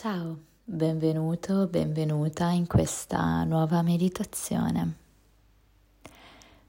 [0.00, 4.94] Ciao, benvenuto, benvenuta in questa nuova meditazione.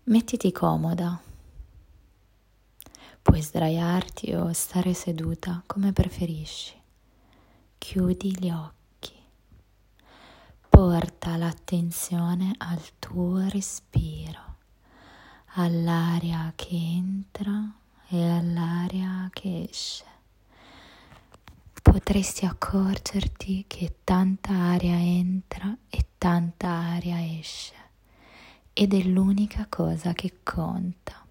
[0.06, 1.22] Mettiti comoda.
[3.22, 6.74] Puoi sdraiarti o stare seduta come preferisci.
[7.78, 9.14] Chiudi gli occhi.
[10.68, 14.56] Porta l'attenzione al tuo respiro,
[15.54, 17.76] all'aria che entra
[18.08, 20.18] e all'aria che esce
[21.92, 27.74] potresti accorgerti che tanta aria entra e tanta aria esce
[28.74, 31.26] ed è l'unica cosa che conta.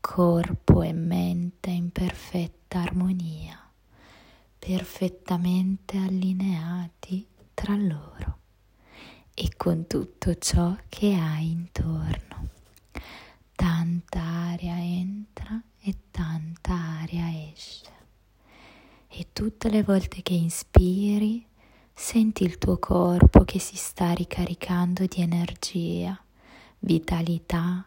[0.00, 3.58] Corpo e mente in perfetta armonia,
[4.58, 8.38] perfettamente allineati tra loro
[9.32, 12.48] e con tutto ciò che hai intorno.
[13.54, 17.92] Tanta aria entra e tanta aria esce
[19.16, 21.44] e tutte le volte che inspiri
[21.92, 26.16] senti il tuo corpo che si sta ricaricando di energia,
[26.78, 27.84] vitalità,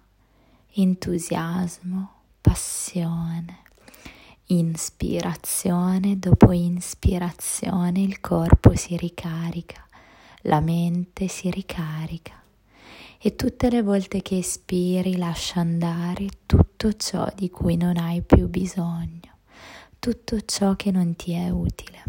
[0.74, 3.60] entusiasmo, passione.
[4.48, 9.88] Inspirazione dopo inspirazione il corpo si ricarica,
[10.42, 12.34] la mente si ricarica
[13.18, 18.50] e tutte le volte che espiri lascia andare tutto ciò di cui non hai più
[18.50, 19.36] bisogno
[20.08, 22.04] tutto ciò che non ti è utile.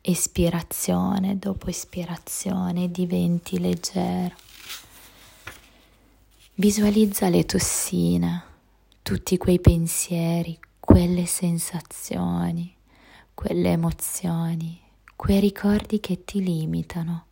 [0.00, 4.34] Espirazione dopo espirazione diventi leggero.
[6.54, 8.42] Visualizza le tossine,
[9.02, 12.74] tutti quei pensieri, quelle sensazioni,
[13.34, 14.80] quelle emozioni,
[15.16, 17.26] quei ricordi che ti limitano,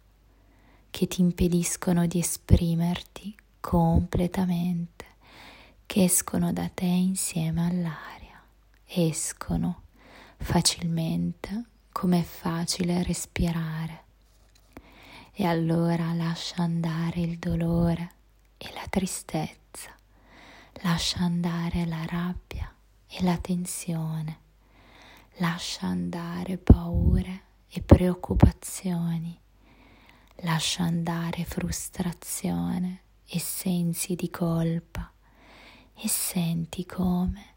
[0.91, 5.07] che ti impediscono di esprimerti completamente,
[5.87, 8.18] che escono da te insieme all'aria
[8.89, 9.83] escono
[10.39, 14.05] facilmente come è facile respirare.
[15.33, 18.11] E allora lascia andare il dolore
[18.57, 19.95] e la tristezza,
[20.83, 22.73] lascia andare la rabbia
[23.07, 24.39] e la tensione,
[25.37, 29.39] lascia andare paure e preoccupazioni,
[30.43, 35.13] lascia andare frustrazione e sensi di colpa
[35.95, 37.57] e senti come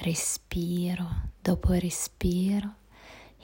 [0.00, 2.74] respiro dopo respiro,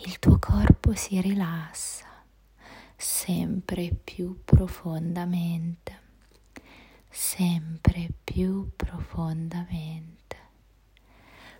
[0.06, 2.06] il tuo corpo si rilassa
[2.97, 6.00] sempre più profondamente,
[7.09, 10.12] sempre più profondamente.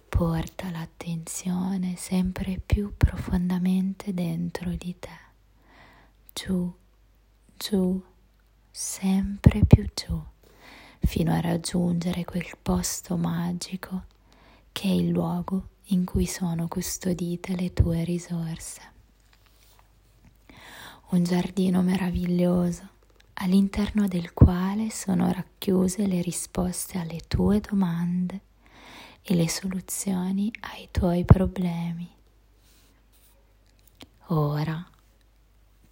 [0.09, 5.19] Porta l'attenzione sempre più profondamente dentro di te,
[6.33, 6.73] giù,
[7.57, 8.01] giù,
[8.71, 10.23] sempre più giù,
[11.01, 14.13] fino a raggiungere quel posto magico
[14.75, 18.81] che è il luogo in cui sono custodite le tue risorse.
[21.11, 22.89] Un giardino meraviglioso
[23.35, 28.41] all'interno del quale sono racchiuse le risposte alle tue domande
[29.23, 32.11] e le soluzioni ai tuoi problemi.
[34.29, 34.85] Ora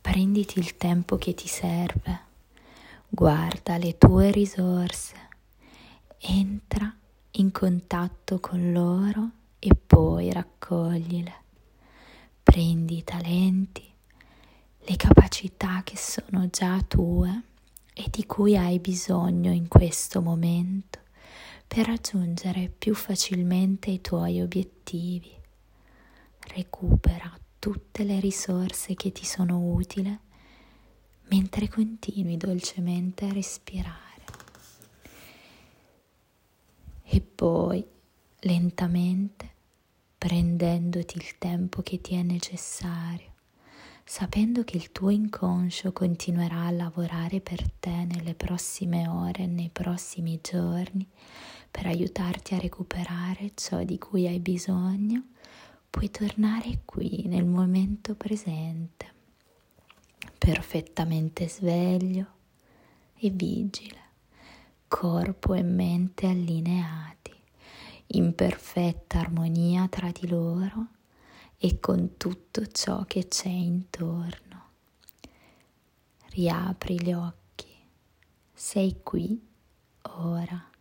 [0.00, 2.20] prenditi il tempo che ti serve,
[3.08, 5.14] guarda le tue risorse,
[6.18, 6.92] entra
[7.36, 11.40] in contatto con loro e poi raccoglile.
[12.42, 13.88] Prendi i talenti,
[14.80, 17.42] le capacità che sono già tue
[17.94, 21.00] e di cui hai bisogno in questo momento
[21.66, 25.32] per raggiungere più facilmente i tuoi obiettivi.
[26.54, 30.18] Recupera tutte le risorse che ti sono utili
[31.28, 34.10] mentre continui dolcemente a respirare
[37.04, 37.84] e poi
[38.42, 39.50] lentamente
[40.16, 43.32] prendendoti il tempo che ti è necessario,
[44.04, 50.38] sapendo che il tuo inconscio continuerà a lavorare per te nelle prossime ore, nei prossimi
[50.40, 51.04] giorni,
[51.68, 55.24] per aiutarti a recuperare ciò di cui hai bisogno,
[55.90, 59.12] puoi tornare qui nel momento presente,
[60.38, 62.26] perfettamente sveglio
[63.16, 64.02] e vigile
[64.94, 67.31] corpo e mente allineati,
[68.14, 70.88] in perfetta armonia tra di loro
[71.56, 74.70] e con tutto ciò che c'è intorno.
[76.30, 77.74] Riapri gli occhi,
[78.52, 79.40] sei qui
[80.02, 80.71] ora.